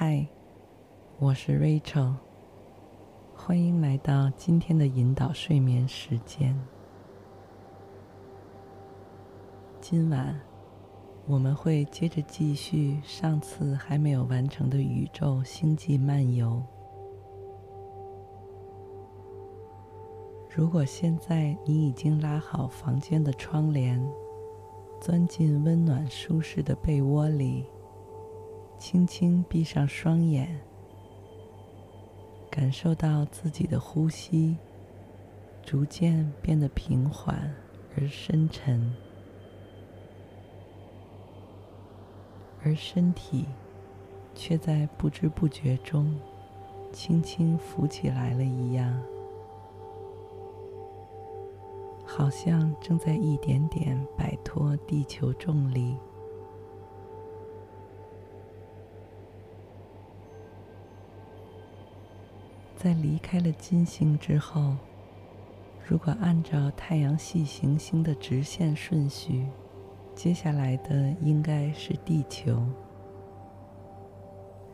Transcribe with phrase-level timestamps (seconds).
[0.00, 0.24] 嗨，
[1.18, 2.14] 我是 Rachel，
[3.34, 6.56] 欢迎来到今天的引导睡眠时间。
[9.80, 10.40] 今晚
[11.26, 16.62] 我们会接着继续上次还没有完成的宇宙星际漫游。
[20.48, 24.00] 如果现在你已经拉好房间的窗帘，
[25.00, 27.66] 钻进温暖舒适的被窝里。
[28.78, 30.60] 轻轻闭上双眼，
[32.48, 34.56] 感受到自己的呼吸
[35.62, 37.52] 逐渐变得平缓
[37.96, 38.94] 而深沉，
[42.64, 43.44] 而身体
[44.34, 46.18] 却在不知不觉中
[46.92, 49.02] 轻轻浮起来了一样，
[52.06, 55.96] 好像正在一点点摆脱地球重力。
[62.80, 64.76] 在离开了金星之后，
[65.84, 69.48] 如果按照太阳系行星的直线顺序，
[70.14, 72.64] 接下来的应该是地球。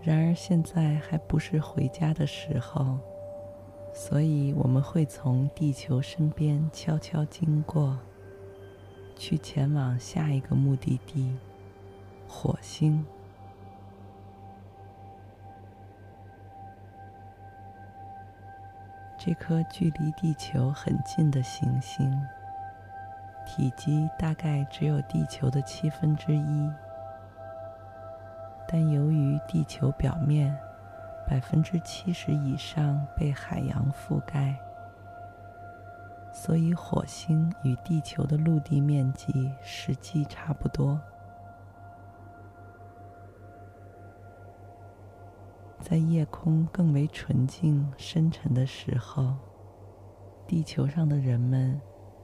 [0.03, 2.99] 然而现在还不是回家的时候，
[3.95, 7.99] 所以我们会从地球身边悄悄经过，
[9.17, 11.35] 去前往下一个目的地——
[12.29, 13.03] 火星。
[19.27, 22.21] 这颗距离地球很近的行星，
[23.47, 26.71] 体积大概只有地球的七分之一，
[28.69, 30.55] 但由于地球表面
[31.27, 34.55] 百分之七十以上被海洋覆盖，
[36.31, 41.01] 所以火星与地球的陆地面积实际差不多。
[45.87, 49.35] 在夜空更为纯净、深沉的时候，
[50.47, 51.79] 地球上的人们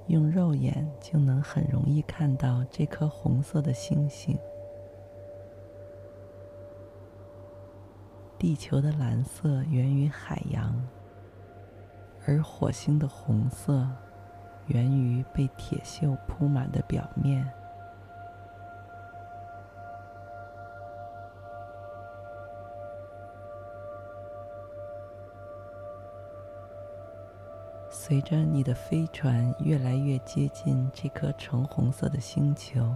[0.06, 4.34] 用肉眼就能很容易看到这颗红色的星星。
[8.38, 10.74] 地球的蓝色源于海洋，
[12.26, 13.86] 而火星的红色
[14.68, 17.46] 源于被铁锈铺满的表面。
[28.10, 32.92] 随着你的飞船越来越接近这颗橙红色的星球，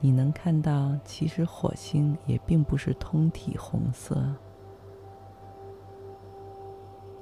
[0.00, 4.34] 你能看到，其实火星也并不是通体红色，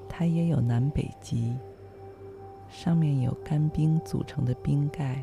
[0.09, 1.59] 它也有南北极，
[2.69, 5.21] 上面有干冰组成的冰盖。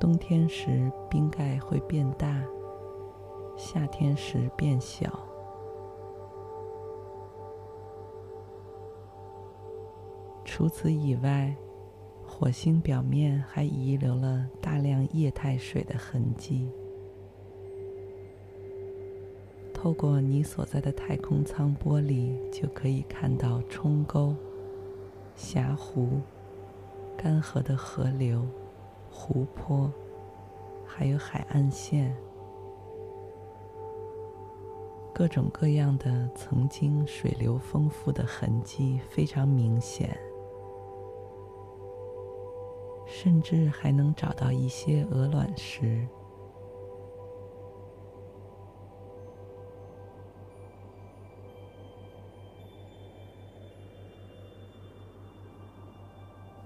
[0.00, 2.42] 冬天时冰盖会变大，
[3.54, 5.12] 夏天时变小。
[10.54, 11.56] 除此以外，
[12.26, 16.70] 火星表面还遗留了大量液态水的痕迹。
[19.72, 24.36] 透过你所在的太空舱玻璃，就可以看到冲沟、
[25.34, 26.20] 峡湖、
[27.16, 28.46] 干涸的河流、
[29.10, 29.90] 湖泊，
[30.84, 32.14] 还有海岸线，
[35.14, 40.14] 各种各样的曾经水流丰富的痕迹非常明显。
[43.22, 46.04] 甚至还能找到一些鹅卵石。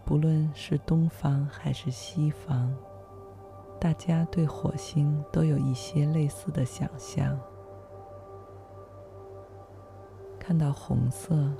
[0.02, 2.74] 不论是东方还是西方，
[3.78, 7.38] 大家对火星都有一些类似的想象。
[10.38, 11.52] 看到红色，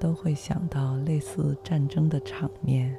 [0.00, 2.98] 都会想到类似战争的场面。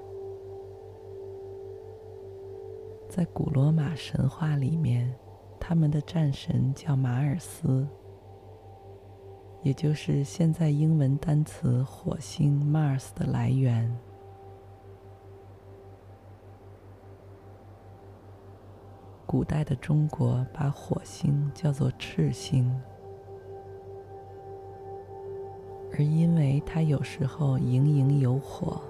[3.10, 5.12] 在古罗马神话里面，
[5.60, 7.88] 他们的战神叫马尔斯，
[9.64, 13.92] 也就是现在英文单词“火星 ”（Mars） 的来源。
[19.26, 22.72] 古代的中国把火星叫做赤星，
[25.94, 28.82] 而因为它有时候盈盈有火，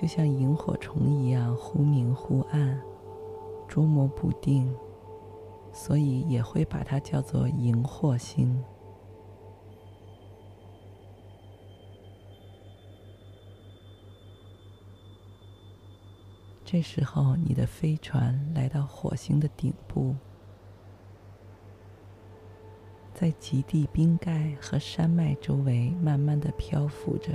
[0.00, 2.80] 就像萤火虫一样忽明忽暗，
[3.66, 4.72] 捉摸不定，
[5.72, 8.62] 所以也会把它叫做萤火星。
[16.64, 20.14] 这时候，你的飞船来到火星的顶部，
[23.12, 27.32] 在极地冰盖和山脉周围慢慢的漂浮着。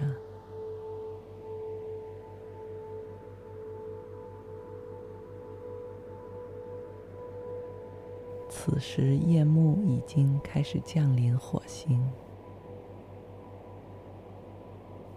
[8.66, 12.02] 此时，夜幕已经开始降临火星。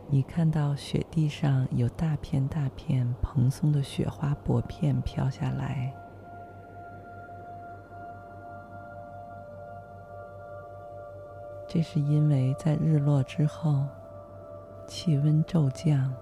[0.08, 5.94] 你看到雪地上有大片大片蓬松的雪花薄片飘下来，
[11.68, 13.84] 这是因为在日落之后，
[14.88, 16.12] 气温骤降，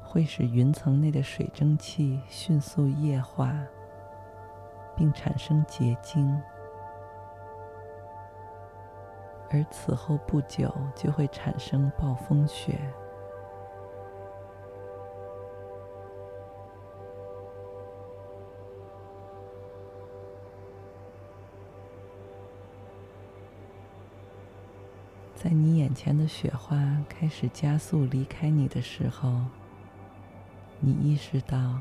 [0.00, 3.52] 会使云层内的水蒸气迅速液化，
[5.00, 6.38] 并产生结晶。
[9.48, 12.78] 而此后不久就会产生暴风雪。
[25.34, 26.76] 在你眼前的雪花
[27.08, 29.40] 开始加速离开你的时候，
[30.78, 31.80] 你意识到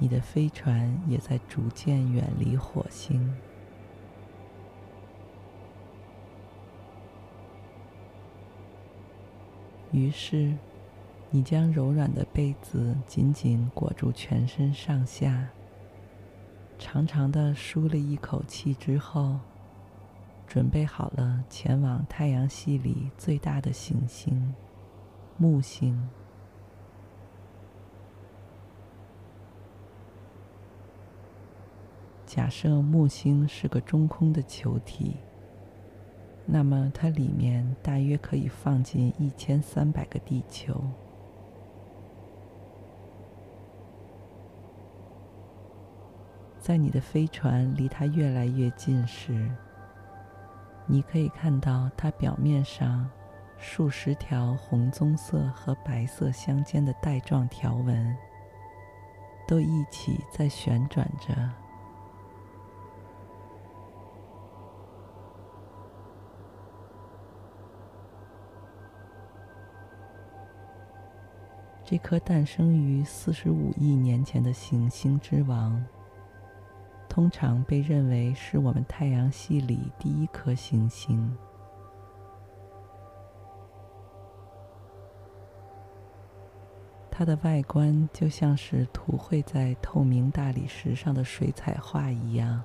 [0.00, 3.32] 你的飞船也在逐渐远离火星。
[9.92, 10.56] 于是，
[11.30, 15.48] 你将柔软的被子紧紧裹住全身上下，
[16.78, 19.38] 长长的舒了一口气之后，
[20.46, 24.54] 准备好了前往太阳系里最大的行星——
[25.36, 26.08] 木星。
[32.30, 35.16] 假设木星是个中空的球体。
[36.46, 40.80] 那么，它里面大约可以放进一千三百个地球。
[46.60, 49.50] 在你的飞船离它越来越近时，
[50.86, 53.10] 你可以看到它表面上
[53.58, 58.16] 数十条红棕色和白色相间的带状条纹，
[59.48, 61.34] 都一起在旋转着。
[71.90, 75.84] 这颗诞生于四十五亿年前的行星之王，
[77.08, 81.36] 通常被认为是我们太阳系里第一颗行星。
[87.10, 92.62] 它的外观就像是涂绘在透明大理石上的水彩画一样，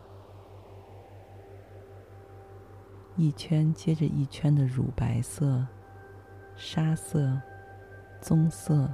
[3.16, 5.66] 一圈接着一圈的乳白色、
[6.56, 7.42] 沙色、
[8.22, 8.88] 棕色。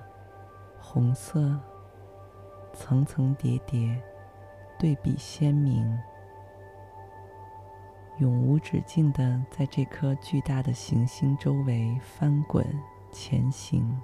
[0.82, 1.58] 红色，
[2.74, 4.02] 层层叠叠，
[4.80, 5.98] 对比鲜明，
[8.18, 12.66] 永无止境的在这颗巨大的行星周围翻滚
[13.12, 13.98] 前行。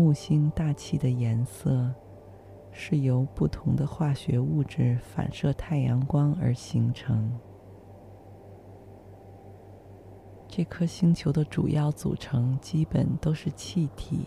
[0.00, 1.92] 木星大气的颜色
[2.72, 7.30] 是由不同的化学物质反射太阳光而形成。
[10.48, 14.24] 这颗星球的主要组成基本都是气体，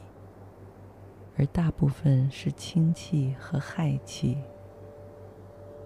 [1.36, 4.38] 而大部分是氢气和氦气。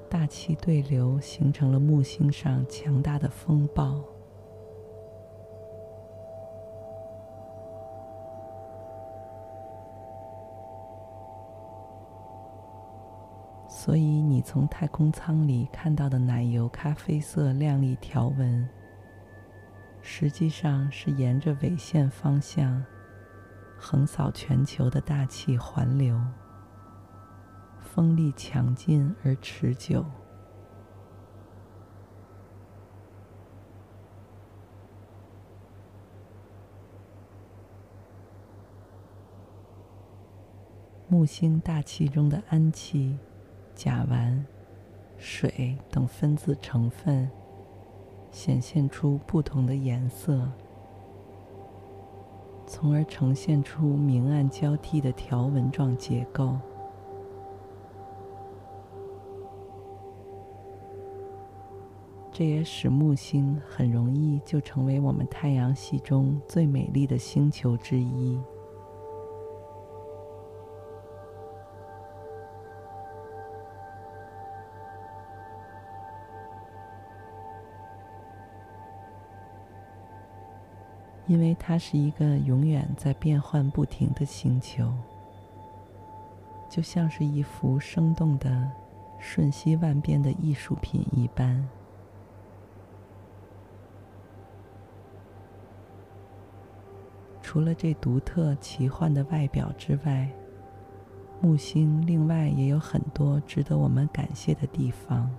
[0.10, 4.04] 大气对流形成了木星上强大的风暴。
[13.80, 18.68] 所以，你从太空舱里看到的奶油咖啡色亮丽条纹，
[20.02, 22.84] 实际上是沿着纬线方向
[23.78, 26.20] 横扫全球的大气环流，
[27.80, 30.04] 风力强劲而持久。
[41.08, 43.20] 木星大气中的氨气。
[43.78, 44.36] 甲烷、
[45.18, 47.30] 水等分子成分，
[48.32, 50.52] 显现出不同的颜色，
[52.66, 56.58] 从而呈现出明暗交替的条纹状结构。
[62.32, 68.40] 这也使木星很容易就成为我们太阳系中最美丽的星球之一。
[81.28, 84.92] 因为它是一个永远在变换不停的星球，
[86.70, 88.72] 就像是一幅生动的、
[89.20, 91.68] 瞬息万变的艺术品一般。
[97.42, 100.30] 除了这独特奇幻的外表之外，
[101.42, 105.30] 木星另外也有很多值得我们感谢的地方。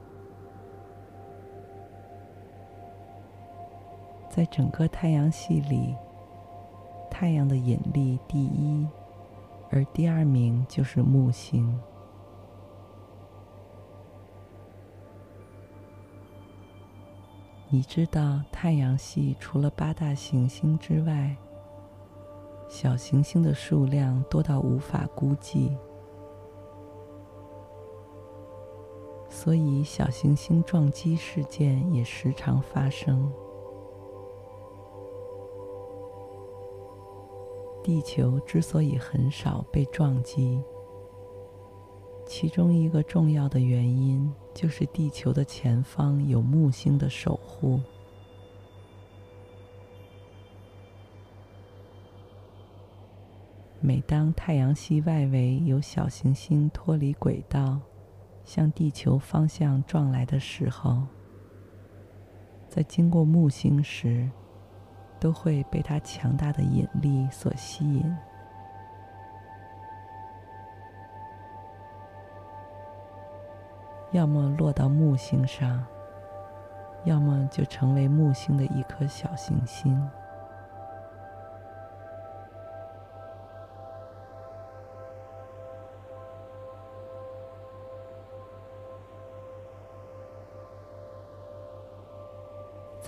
[4.31, 5.95] 在整个太阳系里，
[7.11, 8.87] 太阳的引力第一，
[9.71, 11.79] 而第二名就是木星。
[17.71, 21.37] 你知道，太阳系除了八大行星之外，
[22.69, 25.77] 小行星的数量多到无法估计，
[29.29, 33.31] 所以小行星撞击事件也时常发生。
[37.83, 40.61] 地球之所以很少被撞击，
[42.27, 47.81] 其中一个重要的原因就是地球的前方有木星的守护。
[53.81, 57.81] 每当太阳系外围有小行星脱离轨道，
[58.45, 61.05] 向地球方向撞来的时候，
[62.69, 64.29] 在经过木星时，
[65.21, 68.17] 都会被它强大的引力所吸引，
[74.13, 75.85] 要么落到木星上，
[77.05, 80.09] 要么就成为木星的一颗小行星。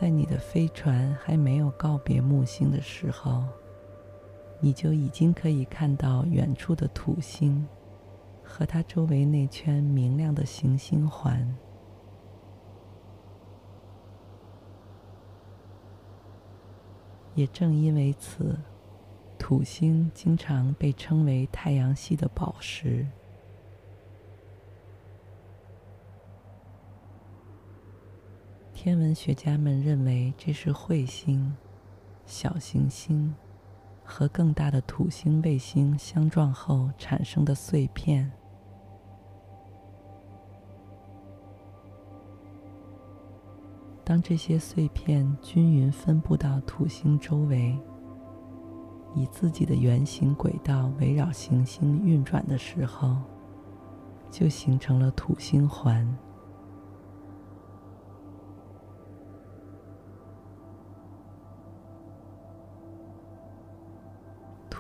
[0.01, 3.45] 在你的飞船还没有告别木星的时候，
[4.59, 7.69] 你就已经可以看到远处的土星
[8.43, 11.55] 和它周围那圈明亮的行星环。
[17.35, 18.59] 也正因为此，
[19.39, 23.07] 土星经常被称为太阳系的宝石。
[28.83, 31.55] 天文学家们认为，这是彗星、
[32.25, 33.35] 小行星
[34.03, 38.33] 和更大的土星卫星相撞后产生的碎片。
[44.03, 47.79] 当这些碎片均匀分布到土星周围，
[49.15, 53.19] 以自己的圆形轨道围绕行星运转的时候，
[54.31, 56.11] 就形成了土星环。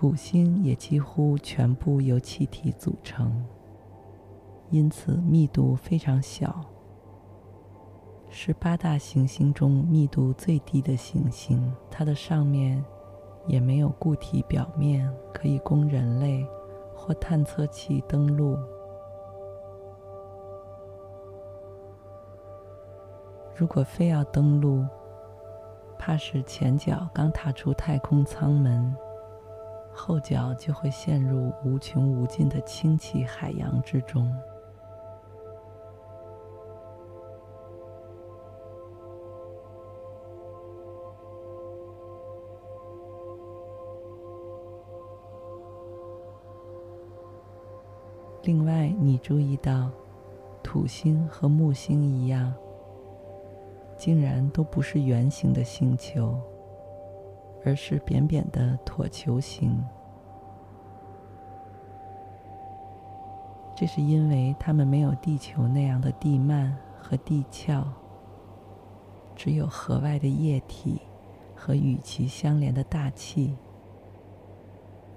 [0.00, 3.44] 土星也几乎全部由气体组成，
[4.70, 6.64] 因此密度非常小，
[8.30, 11.70] 是八大行星中密度最低的行星。
[11.90, 12.82] 它的上面
[13.46, 16.48] 也没有固体表面可以供人类
[16.96, 18.56] 或探测器登陆。
[23.54, 24.82] 如果非要登陆，
[25.98, 28.96] 怕是前脚刚踏出太空舱门。
[30.02, 34.34] 后脚就会陷入无穷无尽的氢气海洋之中。
[48.44, 49.90] 另外，你注意到，
[50.62, 52.54] 土星和木星一样，
[53.98, 56.40] 竟然都不是圆形的星球。
[57.64, 59.78] 而是扁扁的椭球形，
[63.76, 67.84] 这是因为它们没有地球那样的地幔和地壳，
[69.36, 71.00] 只有核外的液体
[71.54, 73.56] 和与其相连的大气，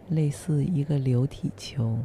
[0.09, 1.97] 类似一个流体球。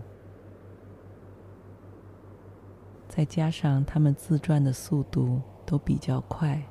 [3.09, 6.62] 再加上它们自转的速度都比较快，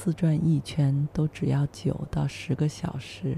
[0.00, 3.36] 自转一圈都只要九到十个小时，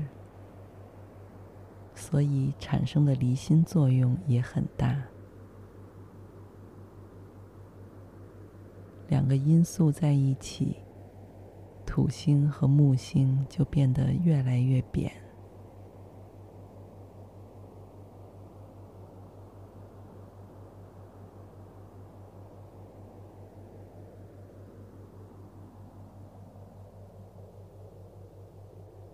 [1.94, 4.94] 所以产生的离心作用也很大。
[9.08, 10.76] 两个因素在一起，
[11.86, 15.10] 土星和木星就变得越来越扁。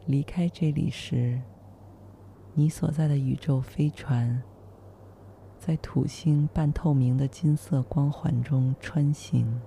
[0.07, 1.41] 离开这里时，
[2.55, 4.41] 你所在的宇宙飞船
[5.59, 9.61] 在土星半透明的金色光环中穿行。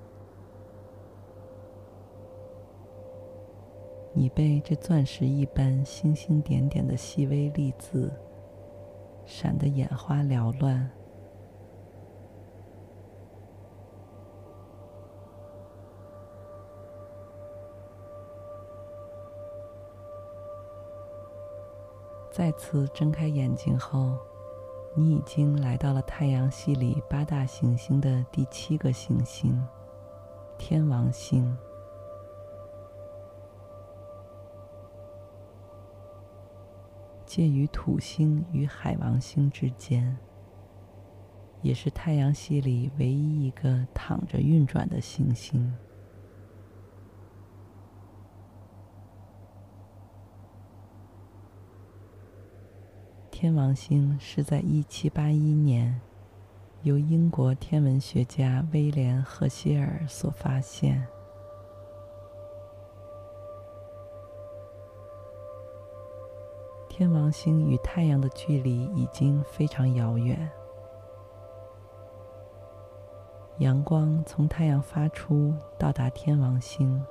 [4.14, 8.12] 你被这钻石一般星星点点的细微粒子
[9.26, 10.90] 闪得眼花缭乱。
[22.40, 24.18] 再次睁开眼睛后，
[24.96, 29.62] 你已经来到了太阳系里八大行星的第七个行星——
[30.58, 31.54] 天王星。
[37.26, 40.18] 介于土星与海王星之间，
[41.62, 45.76] 也是太阳系里唯一一个躺着运转的行星。
[53.42, 56.02] 天王星是在一七八一年
[56.82, 61.08] 由英国天文学家威廉·赫歇尔所发现。
[66.90, 70.52] 天王星与太阳的距离已经非常遥远，
[73.60, 77.02] 阳光从太阳发出到达天王星，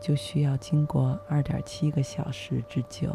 [0.00, 3.08] 就需要经过二点七个小时之久。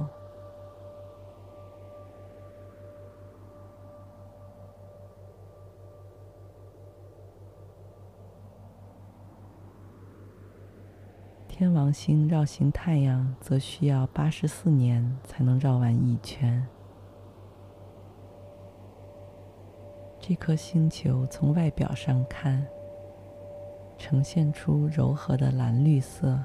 [11.64, 16.62] 天王星绕行太阳则需要八十四年才能绕完一圈。
[20.20, 22.68] 这颗星球从外表上看，
[23.98, 26.38] 呈现出柔和的蓝绿色，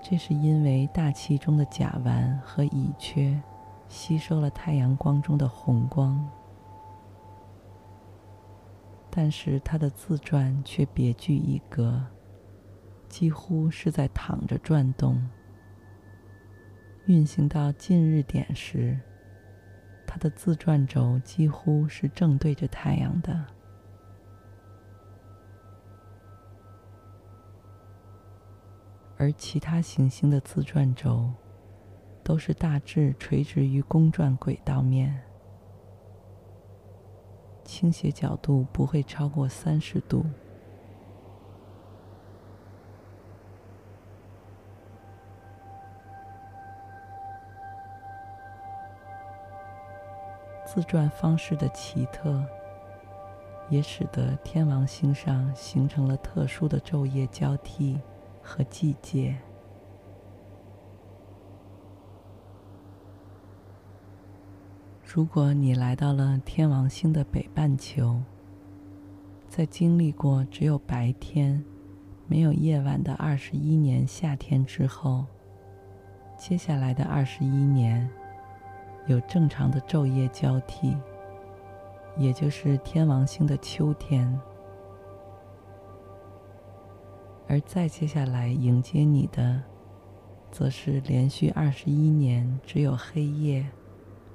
[0.00, 3.36] 这是因为大气中的甲烷和乙炔
[3.88, 6.24] 吸收了太阳光中的红光。
[9.10, 12.00] 但是它的自转却别具一格，
[13.08, 15.20] 几乎是在躺着转动。
[17.06, 18.96] 运行到近日点时，
[20.06, 23.44] 它的自转轴几乎是正对着太阳的。
[29.16, 31.30] 而其他行星的自转轴
[32.22, 35.20] 都是大致垂直于公转轨道面。
[37.70, 40.26] 倾斜角度不会超过三十度。
[50.66, 52.44] 自转方式的奇特，
[53.68, 58.00] 也使得天王星上形成了特殊的昼夜交替
[58.42, 59.36] 和季节。
[65.12, 68.22] 如果你来到了天王星的北半球，
[69.48, 71.64] 在经历过只有白天，
[72.28, 75.26] 没有夜晚的二十一年夏天之后，
[76.38, 78.08] 接下来的二十一年
[79.08, 80.96] 有正常的昼夜交替，
[82.16, 84.40] 也就是天王星的秋天，
[87.48, 89.60] 而再接下来迎接你的，
[90.52, 93.66] 则是连续二十一年只有黑夜。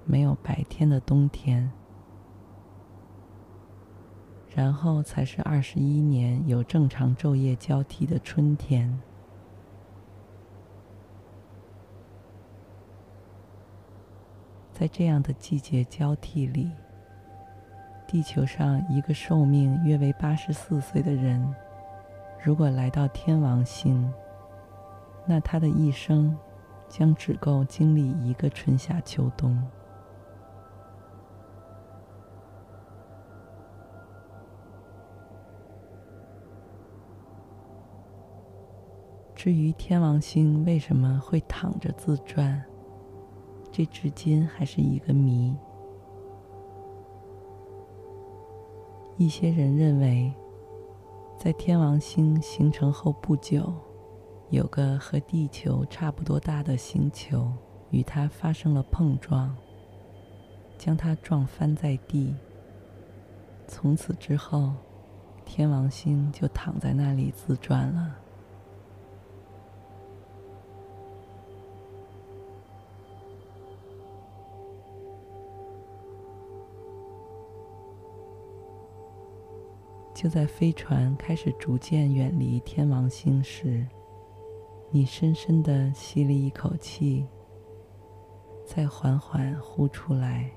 [0.05, 1.71] 没有白天的冬天，
[4.55, 8.99] 然后才是二十一年有正常昼夜交替的春天。
[14.71, 16.69] 在这样的季节交替里，
[18.05, 21.55] 地球上一个寿命约为八十四岁的人，
[22.43, 24.13] 如果来到天王星，
[25.25, 26.37] 那他的一生
[26.87, 29.59] 将只够经历一个春夏秋冬。
[39.45, 42.59] 至于天王星为什么会躺着自转，
[43.71, 45.55] 这至今还是一个谜。
[49.17, 50.33] 一些人认为，
[51.37, 53.71] 在天王星形成后不久，
[54.49, 57.47] 有个和地球差不多大的星球
[57.91, 59.55] 与它发生了碰撞，
[60.75, 62.35] 将它撞翻在地。
[63.67, 64.73] 从此之后，
[65.45, 68.15] 天王星就躺在那里自转了。
[80.25, 83.85] 就在飞船开始逐渐远离天王星时，
[84.89, 87.23] 你深深的吸了一口气，
[88.65, 90.49] 再缓缓呼出来。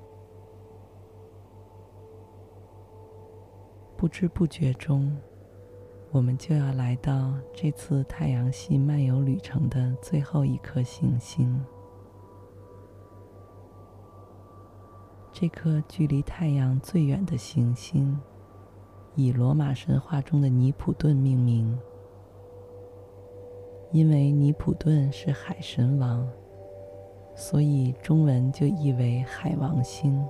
[3.94, 5.14] 不知不觉中，
[6.12, 11.62] 我们就要来到这次太阳系漫游旅程的最后一颗行星。
[15.30, 18.18] 这颗距离太阳最远的行星，
[19.18, 21.76] 以罗马神话中的尼普顿命名，
[23.90, 26.24] 因为尼普顿是海神王，
[27.34, 30.24] 所以中文就译为海王星。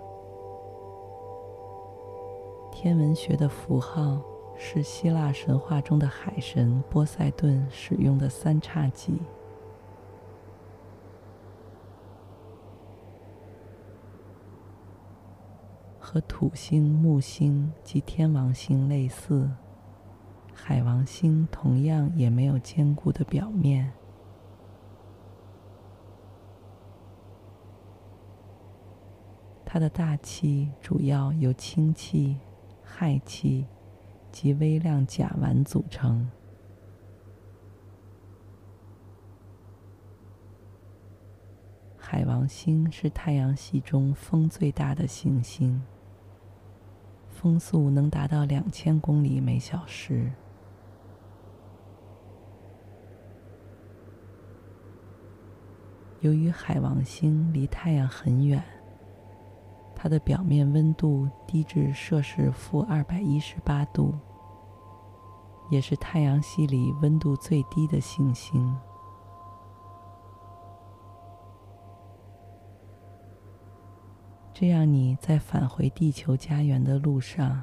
[2.72, 4.22] 天文学的符号
[4.56, 9.20] 是希腊神话中的海神波塞顿使用的三叉戟，
[16.10, 19.46] 和土星、木星及天王星类似，
[20.54, 23.92] 海王星同样也没有坚固的表面。
[29.66, 32.38] 它的大气主要由氢气。
[32.82, 33.66] 氦气
[34.32, 36.28] 及微量甲烷组成。
[41.98, 45.80] 海王星是太阳系中风最大的行星，
[47.40, 50.28] 风速能达到两千公里每小时。
[56.20, 58.60] 由于海王星离太阳很远。
[60.00, 64.14] 它的表面温度低至摄氏负二百一十八度，
[65.70, 68.76] 也是太阳系里温度最低的行星。
[74.60, 77.62] 这样你在返回地球家园的路上，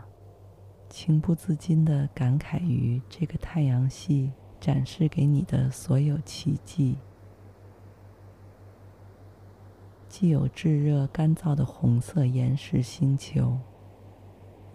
[0.89, 4.31] 情不自禁的感慨于这个太阳系
[4.62, 6.95] 展示给你的所有奇迹。
[10.08, 13.58] 既有炙热干燥的红色岩石星球，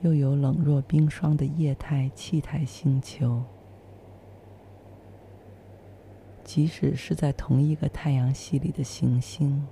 [0.03, 3.43] 又有冷若冰霜的液态气态星球。
[6.45, 9.67] 即使是在同一个太阳系里的行星，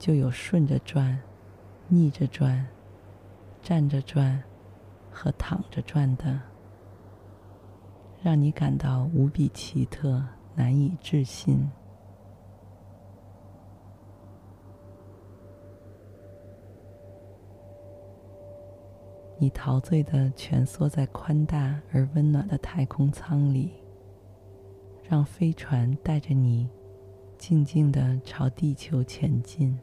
[0.00, 1.16] 就有顺着转、
[1.90, 2.66] 逆着转、
[3.62, 4.42] 站着转
[5.10, 6.38] 和躺着转的，
[8.22, 10.22] 让你感到无比奇特、
[10.54, 11.66] 难以置信。
[19.38, 23.72] 你陶醉的蜷缩在宽大而温暖的太空舱里，
[25.08, 26.68] 让飞船带着你
[27.38, 29.78] 静静地朝地球前进。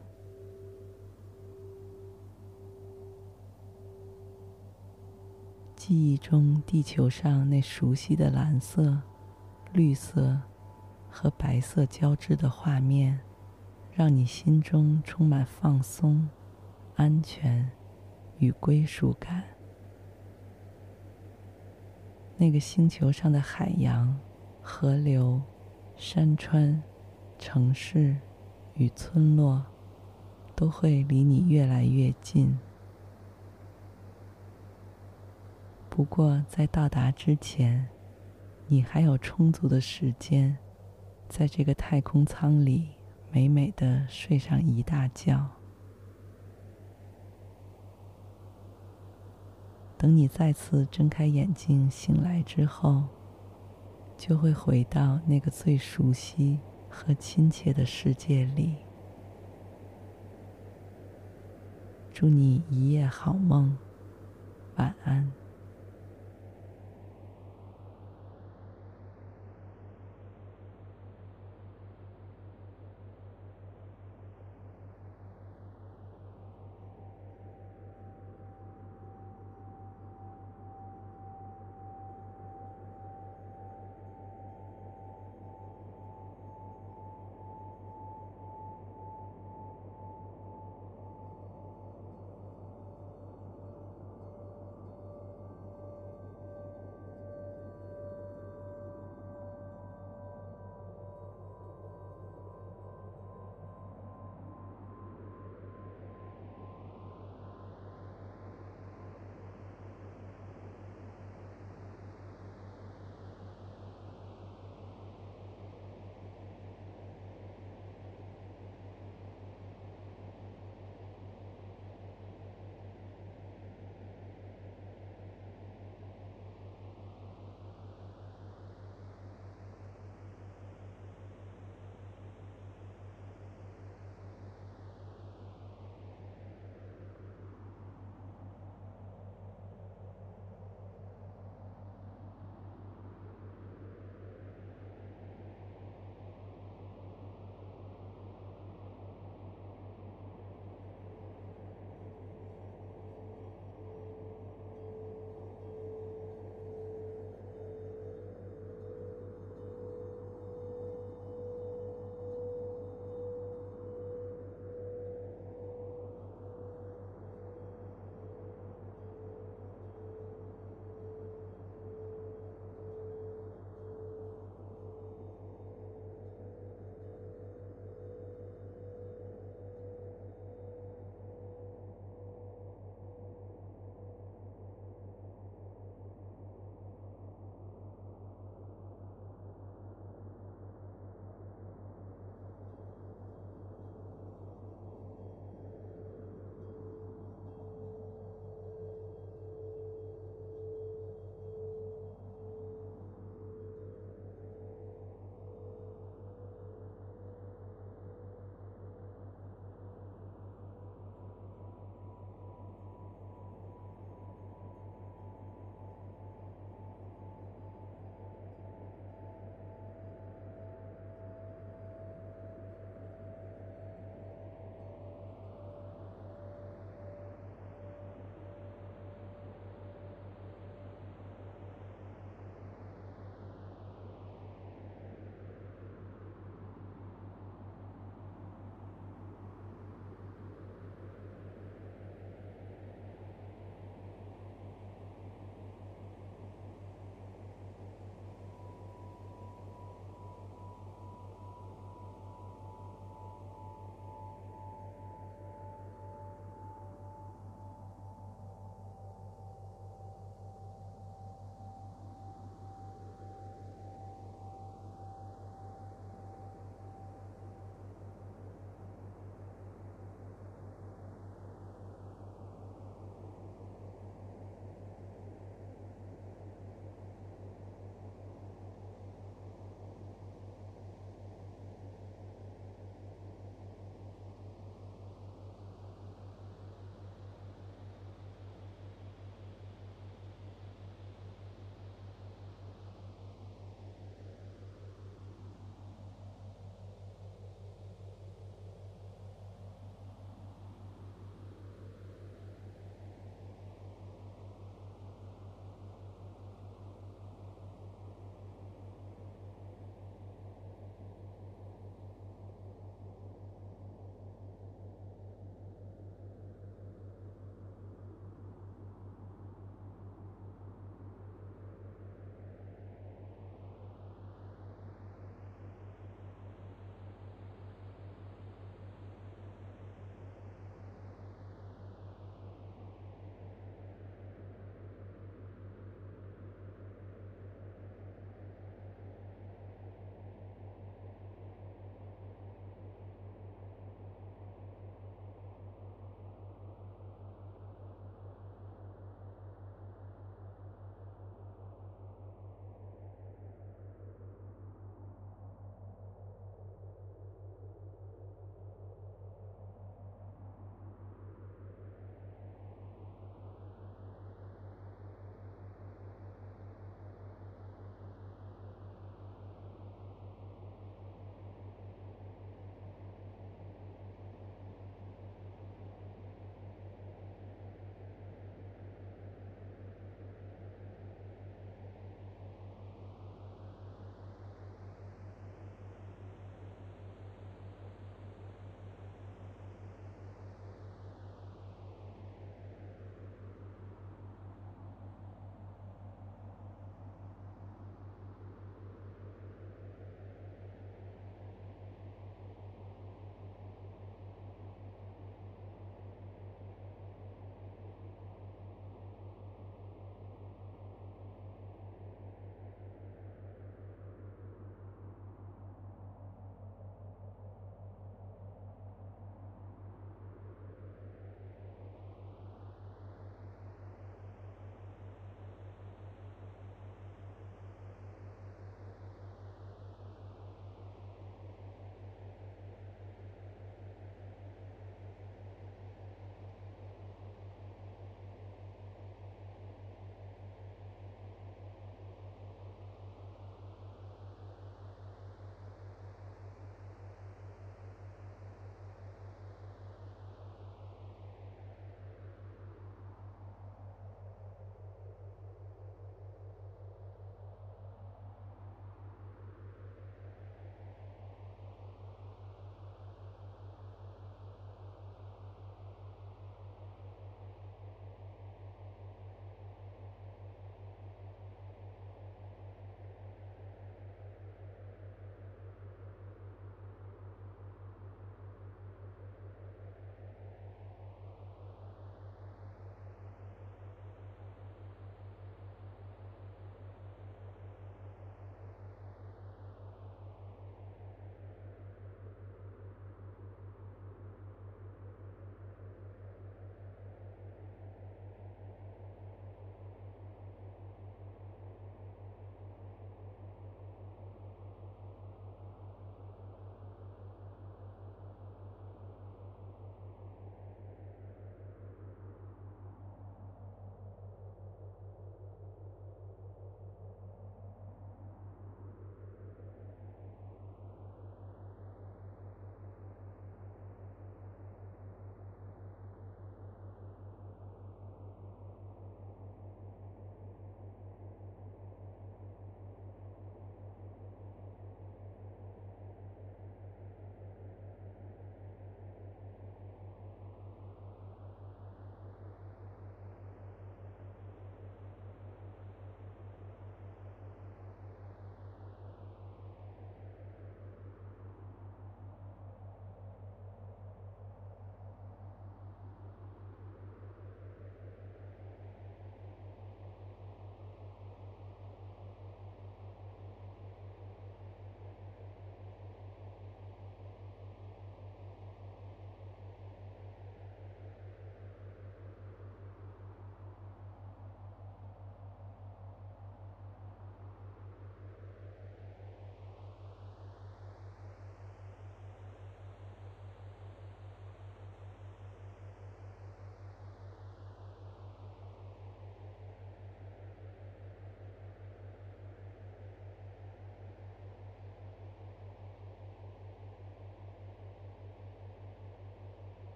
[5.88, 8.98] 记忆中，地球上那熟悉的蓝色、
[9.72, 10.36] 绿色
[11.08, 13.20] 和白色交织的画面，
[13.92, 16.28] 让你心中充满放松、
[16.96, 17.70] 安全。
[18.40, 19.44] 与归属感。
[22.36, 24.20] 那个星球上的海洋、
[24.64, 25.40] 河流、
[25.96, 26.82] 山川、
[27.38, 28.18] 城市
[28.74, 29.64] 与村落，
[30.56, 32.58] 都会离你越来越近。
[35.96, 37.88] 不过，在到达之前，
[38.68, 40.58] 你还有充足的时间，
[41.30, 42.90] 在这个太空舱里
[43.32, 45.50] 美美的睡上一大觉。
[49.98, 53.06] 等你再次睁开眼睛醒来之后，
[54.18, 58.76] 就会回到那个最熟悉和亲切的世界里。
[62.12, 63.78] 祝你一夜好梦。
[64.76, 65.32] 晚安